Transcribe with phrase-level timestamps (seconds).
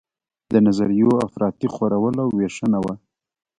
[0.53, 2.93] د نظریو افراطي خورول او ویشنه وه.